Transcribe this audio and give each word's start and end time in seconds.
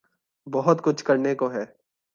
بہت 0.47 0.81
کچھ 0.83 1.03
کرنے 1.03 1.35
کو 1.35 1.51
ہے۔ 1.51 1.65